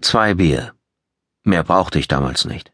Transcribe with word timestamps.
Zwei 0.00 0.34
Bier. 0.34 0.72
Mehr 1.44 1.62
brauchte 1.62 1.98
ich 1.98 2.08
damals 2.08 2.44
nicht. 2.44 2.72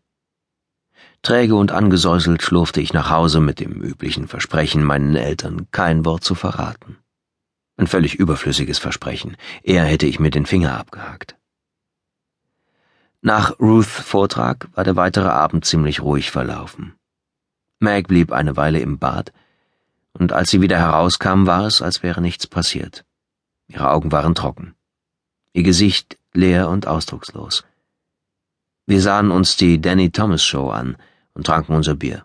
Träge 1.23 1.57
und 1.57 1.73
angesäuselt 1.73 2.43
schlurfte 2.43 2.81
ich 2.81 2.93
nach 2.93 3.11
Hause 3.11 3.41
mit 3.41 3.59
dem 3.59 3.83
üblichen 3.83 4.29
Versprechen, 4.29 4.85
meinen 4.85 5.17
Eltern 5.17 5.69
kein 5.73 6.05
Wort 6.05 6.23
zu 6.23 6.37
verraten. 6.37 6.99
Ein 7.77 7.89
völlig 7.89 8.15
überflüssiges 8.15 8.79
Versprechen. 8.79 9.37
Eher 9.63 9.85
hätte 9.85 10.07
ich 10.07 10.21
mir 10.21 10.31
den 10.31 10.47
Finger 10.47 10.79
abgehakt. 10.79 11.37
Nach 13.23 13.59
Ruths 13.59 13.91
Vortrag 13.91 14.69
war 14.75 14.85
der 14.85 14.95
weitere 14.95 15.29
Abend 15.29 15.65
ziemlich 15.65 16.01
ruhig 16.01 16.31
verlaufen. 16.31 16.95
Meg 17.81 18.07
blieb 18.07 18.31
eine 18.31 18.57
Weile 18.57 18.79
im 18.79 18.99
Bad, 18.99 19.33
und 20.13 20.33
als 20.33 20.51
sie 20.51 20.61
wieder 20.61 20.79
herauskam, 20.79 21.47
war 21.47 21.67
es, 21.67 21.83
als 21.83 22.03
wäre 22.03 22.21
nichts 22.21 22.47
passiert. 22.47 23.05
Ihre 23.67 23.91
Augen 23.91 24.13
waren 24.13 24.35
trocken. 24.35 24.75
Ihr 25.53 25.65
Gesicht 25.65 26.19
leer 26.37 26.69
und 26.69 26.87
ausdruckslos. 26.87 27.65
Wir 28.87 29.01
sahen 29.01 29.31
uns 29.31 29.57
die 29.57 29.81
Danny 29.81 30.11
Thomas 30.11 30.45
Show 30.45 30.71
an 30.71 30.97
und 31.35 31.47
tranken 31.47 31.75
unser 31.75 31.97
Bier. 31.97 32.25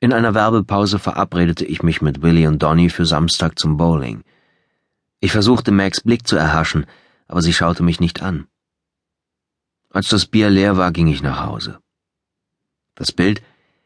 In 0.00 0.12
einer 0.12 0.34
Werbepause 0.34 0.98
verabredete 0.98 1.64
ich 1.64 1.82
mich 1.82 2.00
mit 2.02 2.22
Willie 2.22 2.48
und 2.48 2.62
Donny 2.62 2.90
für 2.90 3.06
Samstag 3.06 3.58
zum 3.58 3.76
Bowling. 3.76 4.24
Ich 5.20 5.32
versuchte 5.32 5.72
Mags 5.72 6.00
Blick 6.00 6.26
zu 6.26 6.36
erhaschen, 6.36 6.86
aber 7.28 7.42
sie 7.42 7.52
schaute 7.52 7.82
mich 7.82 8.00
nicht 8.00 8.22
an. 8.22 8.46
Als 9.90 10.08
das 10.08 10.26
Bier 10.26 10.50
leer 10.50 10.76
war, 10.76 10.92
ging 10.92 11.06
ich 11.06 11.22
nach 11.22 11.44
Hause. 11.44 11.80
Das 12.94 13.12
Bild 13.12 13.42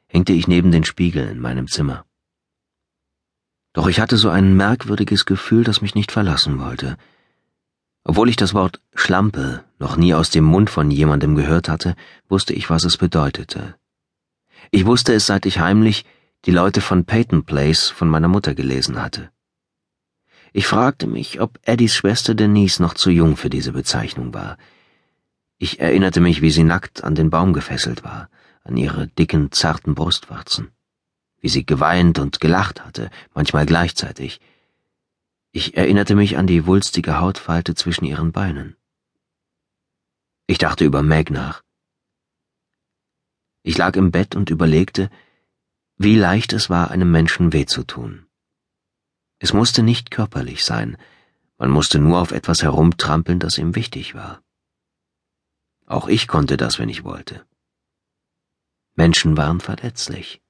hängte 0.08 0.32
ich 0.32 0.48
neben 0.48 0.72
den 0.72 0.84
Spiegel 0.84 1.28
in 1.28 1.40
meinem 1.40 1.68
Zimmer. 1.68 2.04
Doch 3.72 3.86
ich 3.86 4.00
hatte 4.00 4.16
so 4.16 4.28
ein 4.28 4.56
merkwürdiges 4.56 5.24
Gefühl, 5.24 5.62
das 5.62 5.80
mich 5.80 5.94
nicht 5.94 6.10
verlassen 6.10 6.58
wollte. 6.58 6.96
Obwohl 8.04 8.28
ich 8.28 8.36
das 8.36 8.54
Wort 8.54 8.80
Schlampe 8.94 9.64
noch 9.78 9.96
nie 9.96 10.14
aus 10.14 10.30
dem 10.30 10.44
Mund 10.44 10.70
von 10.70 10.90
jemandem 10.90 11.34
gehört 11.34 11.68
hatte, 11.68 11.96
wusste 12.28 12.54
ich, 12.54 12.70
was 12.70 12.84
es 12.84 12.96
bedeutete. 12.96 13.76
Ich 14.70 14.86
wusste 14.86 15.12
es, 15.14 15.26
seit 15.26 15.46
ich 15.46 15.58
heimlich 15.58 16.04
die 16.46 16.52
Leute 16.52 16.80
von 16.80 17.04
Peyton 17.04 17.44
Place 17.44 17.90
von 17.90 18.08
meiner 18.08 18.28
Mutter 18.28 18.54
gelesen 18.54 19.00
hatte. 19.00 19.30
Ich 20.52 20.66
fragte 20.66 21.06
mich, 21.06 21.40
ob 21.40 21.58
Eddies 21.62 21.94
Schwester 21.94 22.34
Denise 22.34 22.80
noch 22.80 22.94
zu 22.94 23.10
jung 23.10 23.36
für 23.36 23.50
diese 23.50 23.72
Bezeichnung 23.72 24.34
war. 24.34 24.56
Ich 25.58 25.78
erinnerte 25.78 26.20
mich, 26.20 26.40
wie 26.40 26.50
sie 26.50 26.64
nackt 26.64 27.04
an 27.04 27.14
den 27.14 27.30
Baum 27.30 27.52
gefesselt 27.52 28.02
war, 28.02 28.30
an 28.64 28.76
ihre 28.76 29.06
dicken, 29.06 29.52
zarten 29.52 29.94
Brustwarzen, 29.94 30.70
wie 31.40 31.48
sie 31.48 31.66
geweint 31.66 32.18
und 32.18 32.40
gelacht 32.40 32.84
hatte, 32.84 33.10
manchmal 33.34 33.66
gleichzeitig, 33.66 34.40
ich 35.52 35.76
erinnerte 35.76 36.14
mich 36.14 36.36
an 36.36 36.46
die 36.46 36.66
wulstige 36.66 37.18
Hautfalte 37.18 37.74
zwischen 37.74 38.04
ihren 38.04 38.30
Beinen. 38.32 38.76
Ich 40.46 40.58
dachte 40.58 40.84
über 40.84 41.02
Meg 41.02 41.30
nach. 41.30 41.62
Ich 43.62 43.76
lag 43.76 43.96
im 43.96 44.10
Bett 44.10 44.36
und 44.36 44.50
überlegte, 44.50 45.10
wie 45.96 46.16
leicht 46.16 46.52
es 46.52 46.70
war, 46.70 46.90
einem 46.90 47.10
Menschen 47.10 47.52
weh 47.52 47.66
zu 47.66 47.84
tun. 47.84 48.26
Es 49.38 49.52
musste 49.52 49.82
nicht 49.82 50.10
körperlich 50.10 50.64
sein, 50.64 50.96
man 51.58 51.70
musste 51.70 51.98
nur 51.98 52.20
auf 52.20 52.30
etwas 52.30 52.62
herumtrampeln, 52.62 53.38
das 53.38 53.58
ihm 53.58 53.74
wichtig 53.74 54.14
war. 54.14 54.42
Auch 55.86 56.08
ich 56.08 56.28
konnte 56.28 56.56
das, 56.56 56.78
wenn 56.78 56.88
ich 56.88 57.04
wollte. 57.04 57.44
Menschen 58.94 59.36
waren 59.36 59.60
verletzlich. 59.60 60.40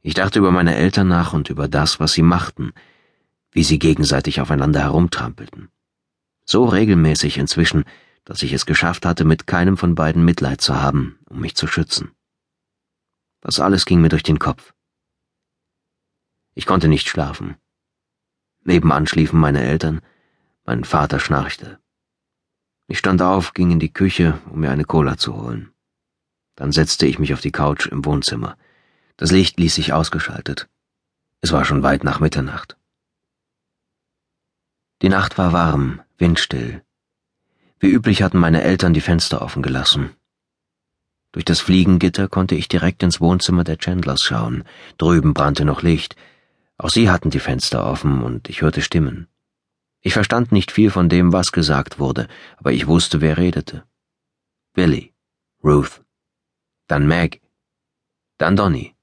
Ich 0.00 0.14
dachte 0.14 0.38
über 0.38 0.52
meine 0.52 0.76
Eltern 0.76 1.08
nach 1.08 1.32
und 1.32 1.50
über 1.50 1.68
das, 1.68 2.00
was 2.00 2.12
sie 2.12 2.22
machten, 2.22 2.72
wie 3.52 3.64
sie 3.64 3.78
gegenseitig 3.78 4.40
aufeinander 4.40 4.80
herumtrampelten. 4.80 5.70
So 6.44 6.64
regelmäßig 6.64 7.38
inzwischen, 7.38 7.84
dass 8.24 8.42
ich 8.42 8.52
es 8.52 8.66
geschafft 8.66 9.06
hatte, 9.06 9.24
mit 9.24 9.46
keinem 9.46 9.76
von 9.76 9.94
beiden 9.94 10.24
Mitleid 10.24 10.60
zu 10.60 10.80
haben, 10.80 11.18
um 11.28 11.40
mich 11.40 11.54
zu 11.56 11.66
schützen. 11.66 12.12
Das 13.40 13.60
alles 13.60 13.86
ging 13.86 14.00
mir 14.00 14.08
durch 14.08 14.22
den 14.22 14.38
Kopf. 14.38 14.72
Ich 16.54 16.66
konnte 16.66 16.88
nicht 16.88 17.08
schlafen. 17.08 17.56
Nebenan 18.62 19.06
schliefen 19.06 19.40
meine 19.40 19.62
Eltern, 19.62 20.00
mein 20.64 20.84
Vater 20.84 21.18
schnarchte. 21.18 21.78
Ich 22.86 22.98
stand 22.98 23.22
auf, 23.22 23.54
ging 23.54 23.70
in 23.70 23.78
die 23.78 23.92
Küche, 23.92 24.40
um 24.50 24.60
mir 24.60 24.70
eine 24.70 24.84
Cola 24.84 25.16
zu 25.16 25.34
holen. 25.34 25.72
Dann 26.56 26.72
setzte 26.72 27.06
ich 27.06 27.18
mich 27.18 27.32
auf 27.32 27.40
die 27.40 27.52
Couch 27.52 27.86
im 27.86 28.04
Wohnzimmer. 28.04 28.58
Das 29.16 29.30
Licht 29.30 29.58
ließ 29.58 29.74
sich 29.74 29.92
ausgeschaltet. 29.92 30.68
Es 31.40 31.52
war 31.52 31.64
schon 31.64 31.82
weit 31.82 32.04
nach 32.04 32.20
Mitternacht. 32.20 32.76
Die 35.02 35.08
Nacht 35.08 35.38
war 35.38 35.54
warm, 35.54 36.02
windstill. 36.18 36.82
Wie 37.78 37.88
üblich 37.88 38.22
hatten 38.22 38.38
meine 38.38 38.62
Eltern 38.62 38.92
die 38.92 39.00
Fenster 39.00 39.40
offen 39.40 39.62
gelassen. 39.62 40.10
Durch 41.32 41.46
das 41.46 41.60
Fliegengitter 41.60 42.28
konnte 42.28 42.54
ich 42.54 42.68
direkt 42.68 43.02
ins 43.02 43.18
Wohnzimmer 43.18 43.64
der 43.64 43.78
Chandlers 43.78 44.22
schauen. 44.22 44.64
Drüben 44.98 45.32
brannte 45.32 45.64
noch 45.64 45.82
Licht. 45.82 46.16
Auch 46.76 46.90
sie 46.90 47.08
hatten 47.08 47.30
die 47.30 47.38
Fenster 47.38 47.86
offen 47.86 48.22
und 48.22 48.50
ich 48.50 48.60
hörte 48.60 48.82
Stimmen. 48.82 49.26
Ich 50.02 50.12
verstand 50.12 50.52
nicht 50.52 50.70
viel 50.70 50.90
von 50.90 51.08
dem, 51.08 51.32
was 51.32 51.52
gesagt 51.52 51.98
wurde, 51.98 52.28
aber 52.58 52.72
ich 52.72 52.86
wusste, 52.86 53.22
wer 53.22 53.38
redete. 53.38 53.84
Billy, 54.74 55.14
Ruth, 55.64 56.02
dann 56.88 57.06
Meg, 57.06 57.40
dann 58.36 58.56
Donny. 58.56 58.94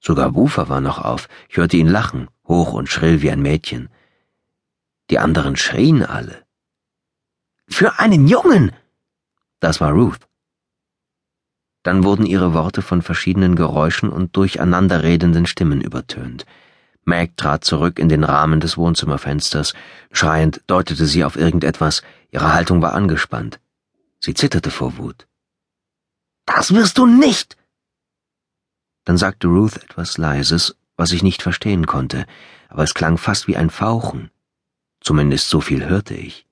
Sogar 0.00 0.34
Woofer 0.34 0.68
war 0.68 0.80
noch 0.80 0.98
auf. 0.98 1.28
Ich 1.48 1.58
hörte 1.58 1.76
ihn 1.76 1.88
lachen, 1.88 2.28
hoch 2.48 2.72
und 2.72 2.88
schrill 2.88 3.22
wie 3.22 3.30
ein 3.30 3.42
Mädchen. 3.42 3.88
Die 5.10 5.18
anderen 5.18 5.56
schrien 5.56 6.04
alle. 6.04 6.44
Für 7.68 7.98
einen 7.98 8.28
Jungen! 8.28 8.72
Das 9.58 9.80
war 9.80 9.92
Ruth. 9.92 10.28
Dann 11.82 12.04
wurden 12.04 12.26
ihre 12.26 12.54
Worte 12.54 12.80
von 12.80 13.02
verschiedenen 13.02 13.56
Geräuschen 13.56 14.10
und 14.10 14.36
durcheinanderredenden 14.36 15.46
Stimmen 15.46 15.80
übertönt. 15.80 16.46
Meg 17.04 17.36
trat 17.36 17.64
zurück 17.64 17.98
in 17.98 18.08
den 18.08 18.22
Rahmen 18.22 18.60
des 18.60 18.76
Wohnzimmerfensters. 18.76 19.74
Schreiend 20.12 20.62
deutete 20.68 21.06
sie 21.06 21.24
auf 21.24 21.36
irgendetwas. 21.36 22.02
Ihre 22.30 22.52
Haltung 22.54 22.80
war 22.80 22.94
angespannt. 22.94 23.58
Sie 24.20 24.34
zitterte 24.34 24.70
vor 24.70 24.96
Wut. 24.98 25.26
Das 26.46 26.72
wirst 26.72 26.98
du 26.98 27.06
nicht! 27.06 27.56
Dann 29.04 29.16
sagte 29.16 29.48
Ruth 29.48 29.76
etwas 29.82 30.18
Leises, 30.18 30.76
was 30.96 31.12
ich 31.12 31.22
nicht 31.22 31.42
verstehen 31.42 31.86
konnte, 31.86 32.26
aber 32.68 32.84
es 32.84 32.94
klang 32.94 33.18
fast 33.18 33.48
wie 33.48 33.56
ein 33.56 33.70
Fauchen. 33.70 34.30
Zumindest 35.00 35.48
so 35.48 35.60
viel 35.60 35.88
hörte 35.88 36.14
ich. 36.14 36.46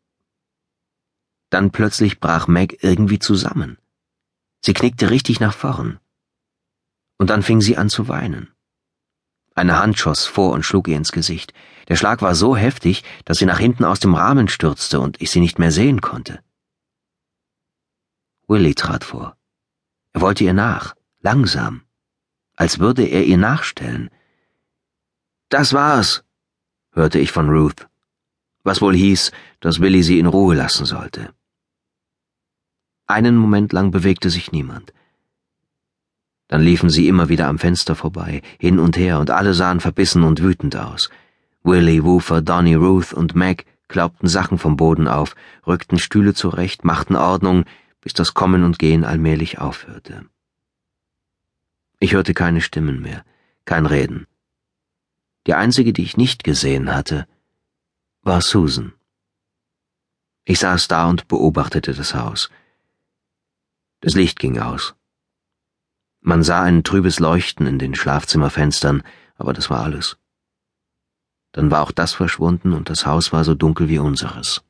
Dann 1.51 1.71
plötzlich 1.71 2.21
brach 2.21 2.49
Meg 2.49 2.83
irgendwie 2.83 3.19
zusammen. 3.19 3.79
Sie 4.65 4.75
knickte 4.75 5.11
richtig 5.11 5.41
nach 5.41 5.55
vorn. 5.55 5.99
Und 7.19 7.31
dann 7.31 7.43
fing 7.43 7.61
sie 7.61 7.77
an 7.77 7.89
zu 7.89 8.09
weinen. 8.09 8.53
Eine 9.55 9.79
Hand 9.79 9.99
schoss 9.99 10.27
vor 10.27 10.53
und 10.53 10.65
schlug 10.65 10.89
ihr 10.89 10.97
ins 10.97 11.13
Gesicht. 11.13 11.53
Der 11.89 11.97
Schlag 11.97 12.23
war 12.23 12.35
so 12.35 12.57
heftig, 12.57 13.03
dass 13.25 13.39
sie 13.39 13.47
nach 13.47 13.59
hinten 13.59 13.85
aus 13.85 13.99
dem 13.99 14.15
Rahmen 14.15 14.49
stürzte 14.49 15.01
und 15.01 15.21
ich 15.21 15.31
sie 15.31 15.41
nicht 15.41 15.59
mehr 15.59 15.73
sehen 15.73 16.01
konnte. 16.01 16.43
Willy 18.47 18.75
trat 18.75 19.05
vor. 19.05 19.37
Er 20.13 20.21
wollte 20.21 20.45
ihr 20.45 20.53
nach, 20.55 20.95
langsam, 21.21 21.83
als 22.57 22.79
würde 22.79 23.05
er 23.05 23.25
ihr 23.25 23.37
nachstellen. 23.37 24.11
Das 25.49 25.73
war's, 25.73 26.25
hörte 26.93 27.19
ich 27.19 27.33
von 27.33 27.49
Ruth 27.49 27.88
was 28.69 28.83
wohl 28.83 28.95
hieß, 28.95 29.33
dass 29.61 29.81
Willi 29.81 30.03
sie 30.03 30.19
in 30.19 30.27
Ruhe 30.27 30.55
lassen 30.55 30.85
sollte. 30.85 31.33
Einen 33.07 33.37
Moment 33.37 33.73
lang 33.73 33.91
bewegte 33.91 34.29
sich 34.29 34.53
niemand. 34.53 34.93
Dann 36.49 36.61
liefen 36.61 36.91
sie 36.91 37.09
immer 37.09 37.31
wieder 37.31 37.49
am 37.49 37.59
Fenster 37.59 37.95
vorbei, 37.95 38.43
hin 38.59 38.79
und 38.79 38.97
her, 38.97 39.19
und 39.21 39.31
alle 39.31 39.55
sahen 39.55 39.81
verbissen 39.81 40.23
und 40.23 40.43
wütend 40.43 40.77
aus. 40.77 41.09
Willie, 41.63 42.05
Woofer, 42.05 42.43
Donny, 42.43 42.75
Ruth 42.75 43.13
und 43.15 43.35
Meg 43.35 43.65
klaubten 43.89 44.29
Sachen 44.29 44.59
vom 44.59 44.77
Boden 44.77 45.09
auf, 45.09 45.35
rückten 45.67 45.99
Stühle 45.99 46.35
zurecht, 46.35 46.85
machten 46.85 47.17
Ordnung, 47.17 47.65
bis 48.03 48.13
das 48.13 48.35
Kommen 48.35 48.65
und 48.65 48.79
Gehen 48.79 49.05
allmählich 49.05 49.59
aufhörte. 49.59 50.27
Ich 52.01 52.13
hörte 52.13 52.35
keine 52.35 52.61
Stimmen 52.61 53.01
mehr, 53.01 53.25
kein 53.65 53.87
Reden. 53.87 54.27
Die 55.47 55.55
einzige, 55.55 55.95
die 55.95 56.03
ich 56.03 56.19
nicht 56.19 56.45
gesehen 56.45 56.95
hatte, 56.95 57.27
war 58.29 58.43
Susan. 58.43 58.93
Ich 60.45 60.59
saß 60.59 60.87
da 60.87 61.07
und 61.09 61.29
beobachtete 61.29 61.95
das 61.95 62.15
Haus. 62.15 62.51
Das 64.01 64.15
Licht 64.15 64.39
ging 64.39 64.59
aus. 64.59 64.95
Man 66.21 66.43
sah 66.43 66.63
ein 66.63 66.85
trübes 66.85 67.21
Leuchten 67.21 67.67
in 67.67 67.79
den 67.79 67.95
Schlafzimmerfenstern, 67.95 69.03
aber 69.37 69.55
das 69.55 69.71
war 69.71 69.83
alles. 69.83 70.19
Dann 71.53 71.71
war 71.71 71.83
auch 71.83 71.91
das 71.91 72.13
verschwunden 72.13 72.75
und 72.75 72.91
das 72.91 73.07
Haus 73.07 73.33
war 73.33 73.45
so 73.45 73.55
dunkel 73.55 73.89
wie 73.89 73.99
unseres. 73.99 74.63